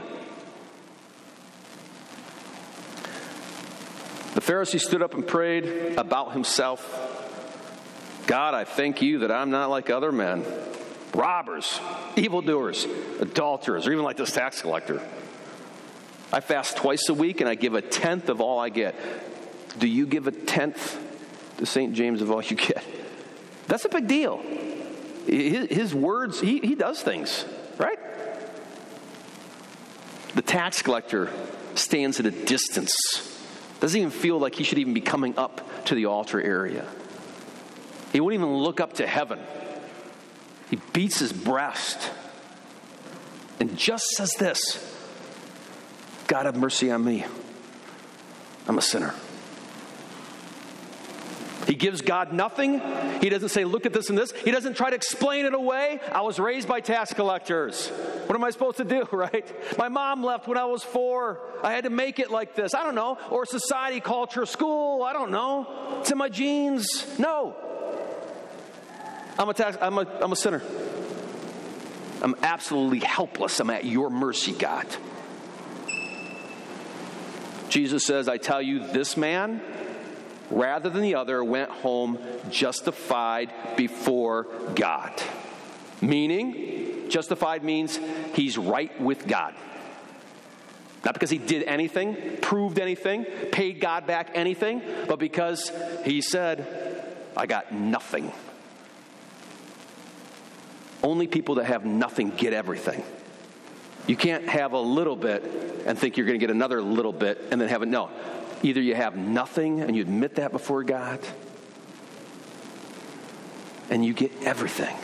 The 4.34 4.40
Pharisee 4.40 4.80
stood 4.80 5.02
up 5.02 5.14
and 5.14 5.26
prayed 5.26 5.96
about 5.98 6.32
himself 6.32 7.04
God, 8.28 8.52
I 8.52 8.64
thank 8.64 9.00
you 9.00 9.20
that 9.20 9.32
I'm 9.32 9.50
not 9.50 9.70
like 9.70 9.88
other 9.88 10.12
men 10.12 10.44
robbers, 11.14 11.80
evildoers, 12.14 12.86
adulterers, 13.20 13.86
or 13.86 13.92
even 13.92 14.04
like 14.04 14.18
this 14.18 14.30
tax 14.30 14.60
collector. 14.60 15.00
I 16.30 16.40
fast 16.40 16.76
twice 16.76 17.08
a 17.08 17.14
week 17.14 17.40
and 17.40 17.48
I 17.48 17.54
give 17.54 17.72
a 17.72 17.80
tenth 17.80 18.28
of 18.28 18.42
all 18.42 18.58
I 18.58 18.68
get. 18.68 18.94
Do 19.76 19.86
you 19.86 20.06
give 20.06 20.26
a 20.26 20.32
tenth 20.32 20.98
to 21.58 21.66
St. 21.66 21.94
James 21.94 22.22
of 22.22 22.30
all 22.30 22.42
you 22.42 22.56
get? 22.56 22.84
That's 23.66 23.84
a 23.84 23.88
big 23.88 24.06
deal. 24.06 24.42
His, 25.26 25.94
words, 25.94 26.40
he, 26.40 26.58
he 26.60 26.74
does 26.74 27.02
things, 27.02 27.44
right? 27.76 27.98
The 30.34 30.42
tax 30.42 30.80
collector 30.80 31.30
stands 31.74 32.18
at 32.18 32.26
a 32.26 32.30
distance, 32.30 32.96
doesn't 33.80 33.98
even 33.98 34.10
feel 34.10 34.38
like 34.38 34.54
he 34.54 34.64
should 34.64 34.78
even 34.78 34.94
be 34.94 35.02
coming 35.02 35.36
up 35.36 35.84
to 35.86 35.94
the 35.94 36.06
altar 36.06 36.40
area. 36.40 36.86
He 38.12 38.20
wouldn't 38.20 38.40
even 38.40 38.54
look 38.54 38.80
up 38.80 38.94
to 38.94 39.06
heaven. 39.06 39.38
He 40.70 40.78
beats 40.92 41.18
his 41.18 41.32
breast 41.32 42.10
and 43.60 43.76
just 43.76 44.06
says 44.10 44.32
this 44.38 44.84
God 46.26 46.46
have 46.46 46.56
mercy 46.56 46.90
on 46.90 47.04
me. 47.04 47.24
I'm 48.66 48.78
a 48.78 48.82
sinner. 48.82 49.14
He 51.68 51.74
gives 51.74 52.00
God 52.00 52.32
nothing. 52.32 52.80
He 53.20 53.28
doesn't 53.28 53.50
say, 53.50 53.66
look 53.66 53.84
at 53.84 53.92
this 53.92 54.08
and 54.08 54.16
this. 54.16 54.32
He 54.32 54.50
doesn't 54.50 54.72
try 54.72 54.88
to 54.88 54.96
explain 54.96 55.44
it 55.44 55.52
away. 55.52 56.00
I 56.10 56.22
was 56.22 56.38
raised 56.38 56.66
by 56.66 56.80
tax 56.80 57.12
collectors. 57.12 57.88
What 57.88 58.34
am 58.34 58.42
I 58.42 58.48
supposed 58.48 58.78
to 58.78 58.84
do, 58.84 59.06
right? 59.12 59.46
My 59.76 59.90
mom 59.90 60.24
left 60.24 60.48
when 60.48 60.56
I 60.56 60.64
was 60.64 60.82
four. 60.82 61.42
I 61.62 61.74
had 61.74 61.84
to 61.84 61.90
make 61.90 62.20
it 62.20 62.30
like 62.30 62.54
this. 62.54 62.72
I 62.72 62.84
don't 62.84 62.94
know. 62.94 63.18
Or 63.30 63.44
society, 63.44 64.00
culture, 64.00 64.46
school. 64.46 65.02
I 65.02 65.12
don't 65.12 65.30
know. 65.30 65.98
It's 66.00 66.10
in 66.10 66.16
my 66.16 66.30
genes. 66.30 67.06
No. 67.18 67.54
I'm 69.38 69.50
a, 69.50 69.54
tax, 69.54 69.76
I'm 69.78 69.98
a, 69.98 70.06
I'm 70.22 70.32
a 70.32 70.36
sinner. 70.36 70.62
I'm 72.22 72.34
absolutely 72.42 73.00
helpless. 73.00 73.60
I'm 73.60 73.68
at 73.68 73.84
your 73.84 74.08
mercy, 74.08 74.52
God. 74.52 74.86
Jesus 77.68 78.06
says, 78.06 78.26
I 78.26 78.38
tell 78.38 78.62
you, 78.62 78.86
this 78.86 79.18
man 79.18 79.60
rather 80.50 80.88
than 80.90 81.02
the 81.02 81.14
other, 81.14 81.42
went 81.42 81.70
home 81.70 82.18
justified 82.50 83.52
before 83.76 84.44
God. 84.74 85.12
Meaning, 86.00 87.08
justified 87.08 87.64
means 87.64 87.98
he's 88.34 88.56
right 88.56 88.98
with 89.00 89.26
God. 89.26 89.54
Not 91.04 91.14
because 91.14 91.30
he 91.30 91.38
did 91.38 91.62
anything, 91.64 92.38
proved 92.40 92.78
anything, 92.78 93.24
paid 93.52 93.80
God 93.80 94.06
back 94.06 94.30
anything, 94.34 94.82
but 95.06 95.18
because 95.18 95.72
he 96.04 96.20
said, 96.20 97.04
I 97.36 97.46
got 97.46 97.72
nothing. 97.72 98.32
Only 101.02 101.28
people 101.28 101.56
that 101.56 101.66
have 101.66 101.84
nothing 101.84 102.30
get 102.30 102.52
everything. 102.52 103.04
You 104.08 104.16
can't 104.16 104.48
have 104.48 104.72
a 104.72 104.80
little 104.80 105.16
bit 105.16 105.44
and 105.86 105.96
think 105.98 106.16
you're 106.16 106.26
going 106.26 106.38
to 106.38 106.44
get 106.44 106.50
another 106.50 106.82
little 106.82 107.12
bit 107.12 107.38
and 107.50 107.60
then 107.60 107.68
have 107.68 107.82
it. 107.82 107.86
No, 107.86 108.10
Either 108.62 108.80
you 108.80 108.94
have 108.94 109.16
nothing 109.16 109.80
and 109.80 109.94
you 109.94 110.02
admit 110.02 110.36
that 110.36 110.52
before 110.52 110.82
God, 110.82 111.20
and 113.90 114.04
you 114.04 114.12
get 114.12 114.32
everything. 114.42 114.96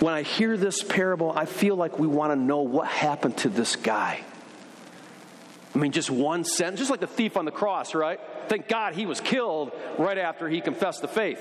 When 0.00 0.14
I 0.14 0.22
hear 0.22 0.56
this 0.56 0.82
parable, 0.82 1.32
I 1.32 1.46
feel 1.46 1.76
like 1.76 1.98
we 1.98 2.06
want 2.06 2.32
to 2.32 2.36
know 2.36 2.60
what 2.60 2.88
happened 2.88 3.38
to 3.38 3.48
this 3.48 3.76
guy. 3.76 4.20
I 5.74 5.78
mean, 5.78 5.92
just 5.92 6.10
one 6.10 6.44
sentence, 6.44 6.78
just 6.78 6.90
like 6.90 7.00
the 7.00 7.06
thief 7.06 7.36
on 7.36 7.44
the 7.44 7.50
cross, 7.50 7.94
right? 7.94 8.20
Thank 8.48 8.68
God 8.68 8.94
he 8.94 9.06
was 9.06 9.20
killed 9.20 9.72
right 9.98 10.18
after 10.18 10.48
he 10.48 10.60
confessed 10.60 11.00
the 11.00 11.08
faith. 11.08 11.40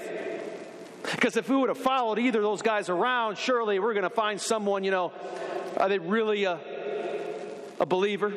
Because 1.12 1.38
if 1.38 1.50
we 1.50 1.55
would 1.55 1.70
have 1.70 1.77
followed 1.77 2.17
either 2.17 2.39
of 2.39 2.43
those 2.43 2.62
guys 2.62 2.89
around, 2.89 3.38
surely 3.38 3.79
we're 3.79 3.93
going 3.93 4.03
to 4.03 4.10
find 4.10 4.39
someone, 4.39 4.84
you 4.84 4.91
know, 4.91 5.12
are 5.77 5.89
they 5.89 6.00
really 6.00 6.46
a, 6.46 6.60
a 7.79 7.86
believer? 7.86 8.34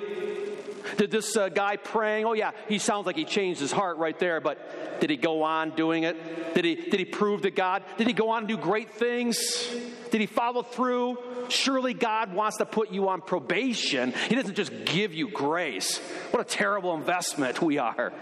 Did 0.99 1.11
this 1.11 1.37
uh, 1.37 1.49
guy 1.49 1.77
praying, 1.77 2.25
oh 2.25 2.33
yeah, 2.33 2.53
he 2.69 2.79
sounds 2.79 3.07
like 3.07 3.17
he 3.17 3.25
changed 3.25 3.61
his 3.61 3.73
heart 3.73 3.99
right 3.99 4.19
there, 4.19 4.41
but 4.41 5.01
did 5.01 5.11
he 5.11 5.17
go 5.17 5.43
on 5.43 5.71
doing 5.71 6.05
it? 6.05 6.55
Did 6.55 6.65
he, 6.65 6.75
did 6.75 6.99
he 6.99 7.05
prove 7.05 7.43
to 7.43 7.51
God? 7.51 7.83
Did 7.99 8.07
he 8.07 8.13
go 8.13 8.31
on 8.31 8.39
and 8.39 8.49
do 8.49 8.57
great 8.57 8.93
things? 8.93 9.69
Did 10.11 10.21
he 10.21 10.27
follow 10.27 10.63
through? 10.63 11.19
Surely 11.49 11.93
God 11.93 12.33
wants 12.33 12.57
to 12.59 12.67
put 12.67 12.91
you 12.91 13.09
on 13.09 13.21
probation. 13.21 14.13
He 14.29 14.35
doesn't 14.35 14.55
just 14.55 14.73
give 14.87 15.13
you 15.13 15.29
grace. 15.29 15.99
What 16.31 16.41
a 16.41 16.45
terrible 16.45 16.95
investment 16.95 17.61
we 17.61 17.79
are. 17.79 18.13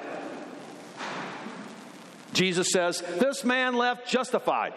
Jesus 2.33 2.71
says, 2.73 3.01
This 3.19 3.45
man 3.45 3.77
left 3.77 4.09
justified. 4.09 4.75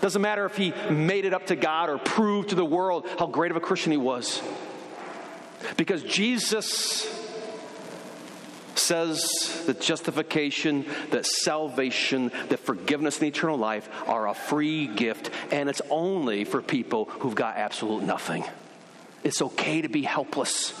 Doesn't 0.00 0.22
matter 0.22 0.46
if 0.46 0.56
he 0.56 0.72
made 0.90 1.26
it 1.26 1.34
up 1.34 1.46
to 1.46 1.56
God 1.56 1.88
or 1.88 1.98
proved 1.98 2.48
to 2.48 2.54
the 2.56 2.64
world 2.64 3.06
how 3.18 3.26
great 3.26 3.50
of 3.50 3.56
a 3.56 3.60
Christian 3.60 3.92
he 3.92 3.98
was. 3.98 4.42
Because 5.76 6.02
Jesus 6.02 7.06
says 8.74 9.62
that 9.66 9.80
justification, 9.80 10.86
that 11.10 11.26
salvation, 11.26 12.30
that 12.48 12.60
forgiveness 12.60 13.18
and 13.18 13.28
eternal 13.28 13.56
life 13.56 13.88
are 14.06 14.28
a 14.28 14.34
free 14.34 14.86
gift, 14.86 15.30
and 15.50 15.68
it's 15.68 15.82
only 15.90 16.44
for 16.44 16.62
people 16.62 17.06
who've 17.06 17.34
got 17.34 17.56
absolute 17.56 18.02
nothing. 18.02 18.44
It's 19.24 19.42
okay 19.42 19.82
to 19.82 19.88
be 19.88 20.02
helpless. 20.02 20.72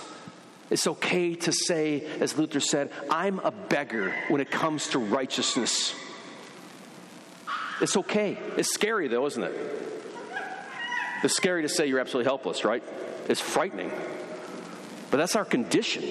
It's 0.70 0.86
okay 0.86 1.34
to 1.34 1.52
say, 1.52 2.04
as 2.20 2.36
Luther 2.36 2.60
said, 2.60 2.90
I'm 3.10 3.38
a 3.40 3.50
beggar 3.50 4.14
when 4.28 4.40
it 4.40 4.50
comes 4.50 4.88
to 4.88 4.98
righteousness. 4.98 5.94
It's 7.80 7.96
okay. 7.96 8.38
It's 8.56 8.72
scary, 8.72 9.08
though, 9.08 9.26
isn't 9.26 9.42
it? 9.42 9.54
It's 11.22 11.34
scary 11.36 11.62
to 11.62 11.68
say 11.68 11.86
you're 11.86 12.00
absolutely 12.00 12.28
helpless, 12.28 12.64
right? 12.64 12.82
It's 13.28 13.40
frightening. 13.40 13.92
But 15.12 15.18
that's 15.18 15.36
our 15.36 15.44
condition. 15.44 16.04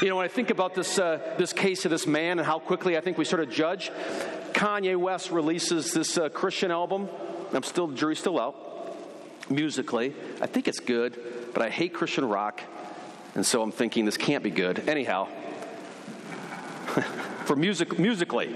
You 0.00 0.08
know, 0.08 0.14
when 0.14 0.24
I 0.24 0.28
think 0.28 0.50
about 0.50 0.76
this, 0.76 0.96
uh, 0.96 1.34
this 1.38 1.52
case 1.52 1.84
of 1.84 1.90
this 1.90 2.06
man 2.06 2.38
and 2.38 2.46
how 2.46 2.60
quickly 2.60 2.96
I 2.96 3.00
think 3.00 3.18
we 3.18 3.24
sort 3.24 3.42
of 3.42 3.50
judge, 3.50 3.90
Kanye 4.52 4.96
West 4.96 5.32
releases 5.32 5.92
this 5.92 6.16
uh, 6.16 6.28
Christian 6.28 6.70
album. 6.70 7.08
I'm 7.52 7.64
still, 7.64 7.88
the 7.88 7.96
jury's 7.96 8.20
still 8.20 8.38
out. 8.40 8.54
Musically, 9.50 10.14
I 10.40 10.46
think 10.46 10.68
it's 10.68 10.78
good, 10.78 11.20
but 11.52 11.64
I 11.64 11.68
hate 11.68 11.92
Christian 11.94 12.28
rock, 12.28 12.60
and 13.34 13.44
so 13.44 13.60
I'm 13.60 13.72
thinking 13.72 14.04
this 14.04 14.16
can't 14.16 14.44
be 14.44 14.50
good. 14.50 14.88
Anyhow, 14.88 15.26
for 17.44 17.56
music, 17.56 17.98
musically, 17.98 18.54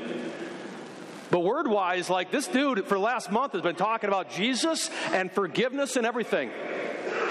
but 1.33 1.41
word 1.41 1.67
wise, 1.67 2.09
like 2.09 2.31
this 2.31 2.47
dude 2.47 2.85
for 2.87 2.95
the 2.95 3.01
last 3.01 3.33
month 3.33 3.53
has 3.53 3.63
been 3.63 3.75
talking 3.75 4.09
about 4.09 4.31
Jesus 4.31 4.91
and 5.13 5.31
forgiveness 5.31 5.97
and 5.97 6.07
everything. 6.07 6.51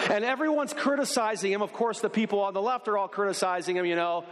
And 0.09 0.23
everyone's 0.23 0.73
criticizing 0.73 1.51
him. 1.51 1.61
Of 1.61 1.73
course, 1.73 1.99
the 1.99 2.09
people 2.09 2.39
on 2.39 2.53
the 2.53 2.61
left 2.61 2.87
are 2.87 2.97
all 2.97 3.07
criticizing 3.07 3.75
him, 3.75 3.85
you 3.85 3.95
know, 3.95 4.23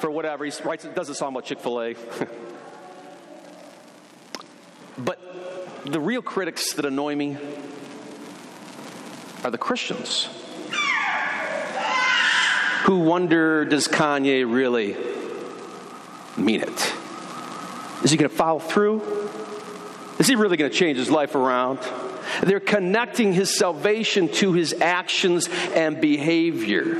for 0.00 0.10
whatever. 0.10 0.44
He 0.44 0.52
writes, 0.64 0.86
does 0.94 1.08
a 1.08 1.14
song 1.14 1.32
about 1.32 1.44
Chick 1.44 1.60
fil 1.60 1.80
A. 1.80 1.94
but 4.98 5.18
the 5.84 6.00
real 6.00 6.22
critics 6.22 6.74
that 6.74 6.84
annoy 6.84 7.14
me 7.14 7.36
are 9.44 9.50
the 9.50 9.58
Christians 9.58 10.28
who 12.90 13.00
wonder 13.00 13.64
does 13.64 13.86
Kanye 13.86 14.50
really 14.50 14.96
mean 16.36 16.62
it? 16.62 16.94
Is 18.02 18.10
he 18.10 18.16
going 18.16 18.30
to 18.30 18.36
follow 18.36 18.58
through? 18.58 19.02
Is 20.18 20.26
he 20.26 20.34
really 20.34 20.56
going 20.56 20.70
to 20.70 20.76
change 20.76 20.98
his 20.98 21.10
life 21.10 21.34
around? 21.34 21.78
They're 22.42 22.60
connecting 22.60 23.32
his 23.32 23.56
salvation 23.56 24.28
to 24.34 24.52
his 24.52 24.72
actions 24.74 25.48
and 25.74 26.00
behavior. 26.00 26.98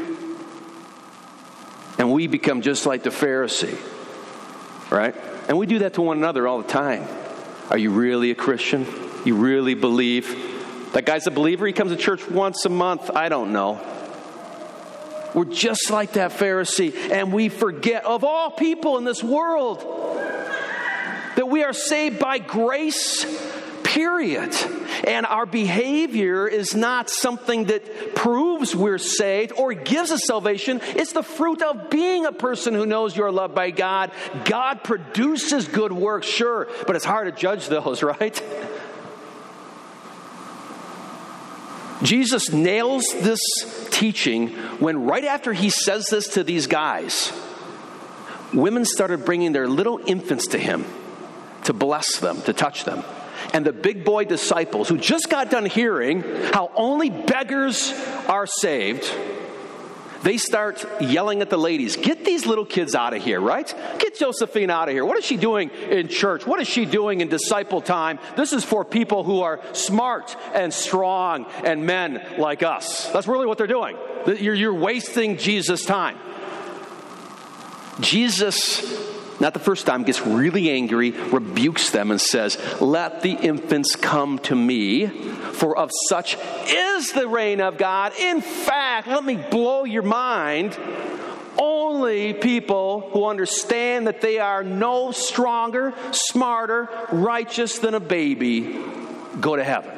And 1.98 2.12
we 2.12 2.26
become 2.26 2.62
just 2.62 2.86
like 2.86 3.02
the 3.02 3.10
Pharisee, 3.10 3.78
right? 4.90 5.14
And 5.48 5.58
we 5.58 5.66
do 5.66 5.80
that 5.80 5.94
to 5.94 6.02
one 6.02 6.18
another 6.18 6.46
all 6.46 6.62
the 6.62 6.68
time. 6.68 7.06
Are 7.68 7.78
you 7.78 7.90
really 7.90 8.30
a 8.30 8.34
Christian? 8.34 8.86
You 9.24 9.36
really 9.36 9.74
believe? 9.74 10.92
That 10.92 11.04
guy's 11.04 11.26
a 11.26 11.30
believer. 11.30 11.66
He 11.66 11.72
comes 11.72 11.92
to 11.92 11.96
church 11.96 12.28
once 12.28 12.64
a 12.64 12.68
month. 12.68 13.10
I 13.10 13.28
don't 13.28 13.52
know. 13.52 13.80
We're 15.34 15.44
just 15.44 15.90
like 15.90 16.14
that 16.14 16.32
Pharisee, 16.32 16.92
and 17.10 17.32
we 17.32 17.48
forget 17.48 18.04
of 18.04 18.24
all 18.24 18.50
people 18.50 18.98
in 18.98 19.04
this 19.04 19.22
world 19.22 19.80
that 21.36 21.48
we 21.48 21.62
are 21.62 21.72
saved 21.72 22.18
by 22.18 22.38
grace, 22.38 23.24
period. 23.90 24.54
And 25.06 25.26
our 25.26 25.46
behavior 25.46 26.46
is 26.46 26.74
not 26.74 27.10
something 27.10 27.64
that 27.64 28.14
proves 28.14 28.74
we're 28.74 28.98
saved 28.98 29.52
or 29.56 29.72
gives 29.72 30.10
us 30.10 30.24
salvation. 30.24 30.80
It's 30.82 31.12
the 31.12 31.22
fruit 31.22 31.60
of 31.62 31.90
being 31.90 32.24
a 32.24 32.32
person 32.32 32.74
who 32.74 32.86
knows 32.86 33.16
you're 33.16 33.32
loved 33.32 33.54
by 33.54 33.70
God. 33.70 34.12
God 34.44 34.84
produces 34.84 35.66
good 35.66 35.92
works, 35.92 36.26
sure, 36.26 36.68
but 36.86 36.94
it's 36.94 37.04
hard 37.04 37.34
to 37.34 37.40
judge 37.40 37.68
those, 37.68 38.02
right? 38.02 38.40
Jesus 42.02 42.50
nails 42.50 43.04
this 43.20 43.40
teaching 43.90 44.48
when, 44.78 45.04
right 45.04 45.24
after 45.24 45.52
he 45.52 45.68
says 45.68 46.06
this 46.06 46.28
to 46.28 46.44
these 46.44 46.66
guys, 46.66 47.32
women 48.54 48.84
started 48.84 49.24
bringing 49.24 49.52
their 49.52 49.68
little 49.68 50.00
infants 50.06 50.48
to 50.48 50.58
him 50.58 50.84
to 51.64 51.72
bless 51.72 52.18
them, 52.18 52.40
to 52.42 52.52
touch 52.52 52.84
them. 52.84 53.04
And 53.52 53.66
the 53.66 53.72
big 53.72 54.04
boy 54.04 54.24
disciples 54.24 54.88
who 54.88 54.98
just 54.98 55.28
got 55.28 55.50
done 55.50 55.66
hearing 55.66 56.22
how 56.52 56.70
only 56.74 57.10
beggars 57.10 57.92
are 58.28 58.46
saved, 58.46 59.12
they 60.22 60.36
start 60.36 60.84
yelling 61.00 61.40
at 61.40 61.50
the 61.50 61.56
ladies, 61.56 61.96
Get 61.96 62.24
these 62.24 62.44
little 62.46 62.66
kids 62.66 62.94
out 62.94 63.14
of 63.14 63.22
here, 63.22 63.40
right? 63.40 63.72
Get 63.98 64.18
Josephine 64.18 64.70
out 64.70 64.88
of 64.88 64.94
here. 64.94 65.04
What 65.04 65.16
is 65.16 65.24
she 65.24 65.36
doing 65.36 65.70
in 65.70 66.08
church? 66.08 66.46
What 66.46 66.60
is 66.60 66.68
she 66.68 66.84
doing 66.84 67.20
in 67.20 67.28
disciple 67.28 67.80
time? 67.80 68.18
This 68.36 68.52
is 68.52 68.62
for 68.62 68.84
people 68.84 69.24
who 69.24 69.40
are 69.40 69.60
smart 69.72 70.36
and 70.54 70.72
strong 70.72 71.46
and 71.64 71.86
men 71.86 72.22
like 72.38 72.62
us. 72.62 73.10
That's 73.12 73.26
really 73.26 73.46
what 73.46 73.58
they're 73.58 73.66
doing. 73.66 73.96
You're, 74.26 74.74
wasting 74.74 75.38
Jesus' 75.38 75.84
time. 75.84 76.18
Jesus 78.00 78.82
not 79.40 79.54
the 79.54 79.60
first 79.60 79.86
time, 79.86 80.04
gets 80.04 80.20
really 80.20 80.70
angry, 80.70 81.12
rebukes 81.12 81.90
them, 81.90 82.10
and 82.10 82.20
says, 82.20 82.58
Let 82.80 83.22
the 83.22 83.32
infants 83.32 83.96
come 83.96 84.38
to 84.40 84.54
me, 84.54 85.06
for 85.06 85.76
of 85.76 85.90
such 86.08 86.36
is 86.66 87.12
the 87.12 87.26
reign 87.26 87.62
of 87.62 87.78
God. 87.78 88.12
In 88.18 88.42
fact, 88.42 89.08
let 89.08 89.24
me 89.24 89.36
blow 89.36 89.84
your 89.84 90.02
mind. 90.02 90.78
Only 91.58 92.34
people 92.34 93.10
who 93.12 93.26
understand 93.26 94.06
that 94.06 94.20
they 94.20 94.38
are 94.38 94.62
no 94.62 95.10
stronger, 95.10 95.94
smarter, 96.12 96.88
righteous 97.10 97.78
than 97.78 97.94
a 97.94 98.00
baby 98.00 98.78
go 99.40 99.56
to 99.56 99.64
heaven. 99.64 99.90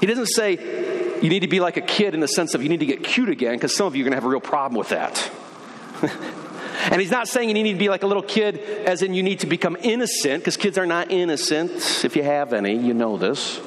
He 0.00 0.06
doesn't 0.06 0.26
say 0.26 0.52
you 1.22 1.30
need 1.30 1.40
to 1.40 1.48
be 1.48 1.60
like 1.60 1.76
a 1.76 1.80
kid 1.80 2.12
in 2.14 2.20
the 2.20 2.28
sense 2.28 2.54
of 2.54 2.62
you 2.62 2.68
need 2.68 2.80
to 2.80 2.86
get 2.86 3.04
cute 3.04 3.28
again, 3.28 3.54
because 3.54 3.74
some 3.74 3.86
of 3.86 3.94
you 3.94 4.02
are 4.02 4.04
going 4.04 4.12
to 4.12 4.16
have 4.16 4.24
a 4.24 4.28
real 4.28 4.40
problem 4.40 4.76
with 4.78 4.88
that. 4.90 5.30
And 6.90 7.00
he's 7.00 7.10
not 7.10 7.28
saying 7.28 7.48
you 7.48 7.54
need 7.54 7.72
to 7.72 7.78
be 7.78 7.88
like 7.88 8.02
a 8.02 8.06
little 8.06 8.22
kid, 8.22 8.58
as 8.86 9.02
in 9.02 9.14
you 9.14 9.22
need 9.22 9.40
to 9.40 9.46
become 9.46 9.76
innocent, 9.82 10.42
because 10.42 10.56
kids 10.56 10.76
are 10.76 10.86
not 10.86 11.10
innocent. 11.10 12.04
If 12.04 12.16
you 12.16 12.22
have 12.22 12.52
any, 12.52 12.76
you 12.76 12.94
know 12.94 13.16
this. 13.16 13.60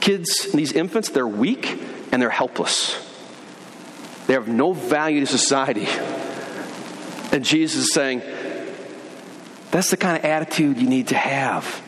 Kids, 0.00 0.50
these 0.52 0.72
infants, 0.72 1.10
they're 1.10 1.28
weak 1.28 1.78
and 2.10 2.20
they're 2.20 2.30
helpless. 2.30 3.06
They 4.26 4.34
have 4.34 4.48
no 4.48 4.72
value 4.72 5.20
to 5.20 5.26
society. 5.26 5.86
And 7.32 7.44
Jesus 7.44 7.84
is 7.84 7.92
saying, 7.92 8.22
that's 9.70 9.90
the 9.90 9.96
kind 9.96 10.16
of 10.16 10.24
attitude 10.24 10.78
you 10.78 10.88
need 10.88 11.08
to 11.08 11.16
have. 11.16 11.82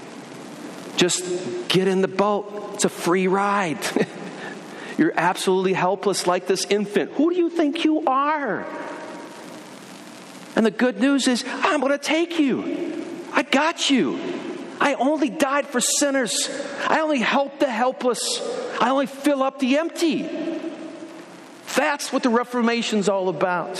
Just 0.96 1.24
get 1.68 1.88
in 1.88 2.00
the 2.00 2.08
boat, 2.08 2.72
it's 2.74 2.84
a 2.84 2.88
free 2.88 3.26
ride. 3.26 3.78
You're 5.02 5.12
absolutely 5.16 5.72
helpless 5.72 6.28
like 6.28 6.46
this 6.46 6.64
infant. 6.66 7.10
Who 7.14 7.30
do 7.30 7.36
you 7.36 7.50
think 7.50 7.84
you 7.84 8.04
are? 8.06 8.64
And 10.54 10.64
the 10.64 10.70
good 10.70 11.00
news 11.00 11.26
is, 11.26 11.44
I'm 11.44 11.80
going 11.80 11.90
to 11.90 11.98
take 11.98 12.38
you. 12.38 13.04
I 13.32 13.42
got 13.42 13.90
you. 13.90 14.20
I 14.80 14.94
only 14.94 15.28
died 15.28 15.66
for 15.66 15.80
sinners. 15.80 16.48
I 16.86 17.00
only 17.00 17.18
help 17.18 17.58
the 17.58 17.68
helpless. 17.68 18.40
I 18.80 18.90
only 18.90 19.06
fill 19.06 19.42
up 19.42 19.58
the 19.58 19.78
empty. 19.78 20.22
That's 21.74 22.12
what 22.12 22.22
the 22.22 22.30
Reformation's 22.30 23.08
all 23.08 23.28
about. 23.28 23.78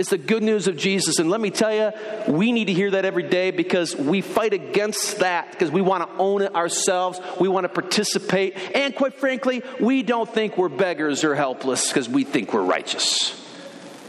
It's 0.00 0.08
the 0.08 0.16
good 0.16 0.42
news 0.42 0.66
of 0.66 0.78
Jesus. 0.78 1.18
And 1.18 1.28
let 1.28 1.42
me 1.42 1.50
tell 1.50 1.74
you, 1.74 1.92
we 2.26 2.52
need 2.52 2.68
to 2.68 2.72
hear 2.72 2.90
that 2.92 3.04
every 3.04 3.24
day 3.24 3.50
because 3.50 3.94
we 3.94 4.22
fight 4.22 4.54
against 4.54 5.18
that 5.18 5.50
because 5.50 5.70
we 5.70 5.82
want 5.82 6.08
to 6.08 6.16
own 6.16 6.40
it 6.40 6.54
ourselves. 6.54 7.20
We 7.38 7.48
want 7.48 7.64
to 7.64 7.68
participate. 7.68 8.56
And 8.74 8.96
quite 8.96 9.12
frankly, 9.12 9.62
we 9.78 10.02
don't 10.02 10.26
think 10.26 10.56
we're 10.56 10.70
beggars 10.70 11.22
or 11.22 11.34
helpless 11.34 11.88
because 11.88 12.08
we 12.08 12.24
think 12.24 12.54
we're 12.54 12.62
righteous. 12.62 13.38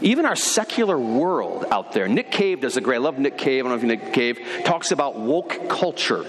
Even 0.00 0.24
our 0.24 0.34
secular 0.34 0.98
world 0.98 1.66
out 1.70 1.92
there, 1.92 2.08
Nick 2.08 2.30
Cave 2.30 2.62
does 2.62 2.78
a 2.78 2.80
great, 2.80 2.96
I 2.96 3.00
love 3.00 3.18
Nick 3.18 3.36
Cave, 3.36 3.66
I 3.66 3.68
don't 3.68 3.72
know 3.72 3.76
if 3.76 3.82
you 3.82 3.94
know 3.94 4.02
Nick 4.02 4.14
Cave, 4.14 4.64
talks 4.64 4.92
about 4.92 5.20
woke 5.20 5.68
culture. 5.68 6.24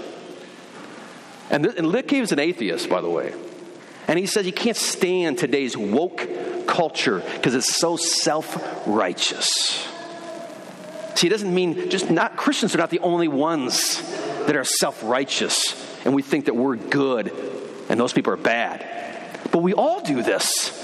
And, 1.49 1.65
and 1.67 1.89
Nick 1.89 2.10
Cave 2.10 2.23
is 2.23 2.34
an 2.34 2.39
atheist, 2.39 2.89
by 2.89 2.99
the 2.99 3.10
way. 3.10 3.34
And 4.10 4.19
he 4.19 4.26
says 4.26 4.45
you 4.45 4.52
can't 4.52 4.76
stand 4.76 5.38
today's 5.38 5.78
woke 5.78 6.28
culture 6.73 7.19
because 7.36 7.53
it's 7.53 7.75
so 7.75 7.95
self 7.95 8.88
righteous. 8.88 9.88
See, 11.15 11.27
it 11.27 11.29
doesn't 11.29 11.53
mean 11.53 11.91
just 11.91 12.09
not 12.09 12.36
Christians 12.36 12.73
are 12.73 12.79
not 12.79 12.89
the 12.89 12.99
only 12.99 13.27
ones 13.27 14.01
that 14.47 14.55
are 14.55 14.63
self 14.63 15.03
righteous 15.03 15.79
and 16.03 16.15
we 16.15 16.23
think 16.23 16.45
that 16.45 16.55
we're 16.55 16.75
good 16.75 17.31
and 17.89 17.99
those 17.99 18.12
people 18.12 18.33
are 18.33 18.38
bad. 18.38 18.86
But 19.51 19.62
we 19.62 19.73
all 19.73 20.01
do 20.01 20.23
this 20.23 20.79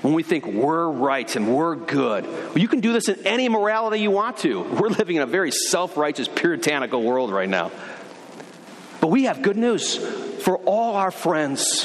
when 0.00 0.14
we 0.14 0.22
think 0.22 0.46
we're 0.46 0.88
right 0.88 1.36
and 1.36 1.54
we're 1.54 1.76
good. 1.76 2.24
Well, 2.24 2.58
you 2.58 2.68
can 2.68 2.80
do 2.80 2.92
this 2.92 3.08
in 3.08 3.26
any 3.26 3.48
morality 3.48 4.00
you 4.00 4.10
want 4.10 4.38
to. 4.38 4.62
We're 4.62 4.88
living 4.88 5.16
in 5.16 5.22
a 5.22 5.26
very 5.26 5.50
self 5.50 5.96
righteous, 5.98 6.26
puritanical 6.26 7.02
world 7.02 7.30
right 7.30 7.48
now. 7.48 7.70
But 9.00 9.08
we 9.08 9.24
have 9.24 9.42
good 9.42 9.58
news 9.58 9.96
for 10.42 10.56
all 10.60 10.96
our 10.96 11.10
friends, 11.10 11.84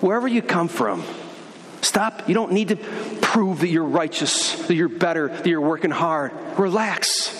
wherever 0.00 0.26
you 0.26 0.40
come 0.40 0.68
from. 0.68 1.04
Stop. 1.90 2.28
You 2.28 2.34
don't 2.34 2.52
need 2.52 2.68
to 2.68 2.76
prove 2.76 3.62
that 3.62 3.68
you're 3.68 3.82
righteous, 3.82 4.54
that 4.68 4.76
you're 4.76 4.88
better, 4.88 5.26
that 5.26 5.44
you're 5.44 5.60
working 5.60 5.90
hard. 5.90 6.30
Relax. 6.56 7.30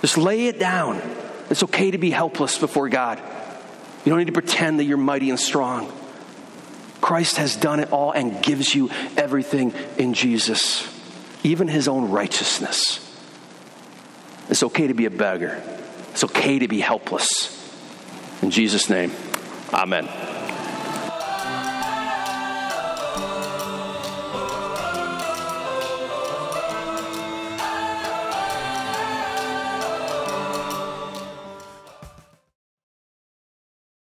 Just 0.00 0.18
lay 0.18 0.48
it 0.48 0.58
down. 0.58 1.00
It's 1.48 1.62
okay 1.62 1.92
to 1.92 1.98
be 1.98 2.10
helpless 2.10 2.58
before 2.58 2.88
God. 2.88 3.20
You 4.04 4.10
don't 4.10 4.18
need 4.18 4.26
to 4.26 4.32
pretend 4.32 4.80
that 4.80 4.84
you're 4.84 4.96
mighty 4.96 5.30
and 5.30 5.38
strong. 5.38 5.92
Christ 7.00 7.36
has 7.36 7.54
done 7.54 7.78
it 7.78 7.92
all 7.92 8.10
and 8.10 8.42
gives 8.42 8.74
you 8.74 8.90
everything 9.16 9.74
in 9.96 10.12
Jesus, 10.12 10.92
even 11.44 11.68
his 11.68 11.86
own 11.86 12.10
righteousness. 12.10 12.98
It's 14.48 14.64
okay 14.64 14.88
to 14.88 14.94
be 14.94 15.04
a 15.04 15.10
beggar, 15.10 15.62
it's 16.10 16.24
okay 16.24 16.58
to 16.58 16.66
be 16.66 16.80
helpless. 16.80 17.56
In 18.42 18.50
Jesus' 18.50 18.90
name, 18.90 19.12
amen. 19.72 20.29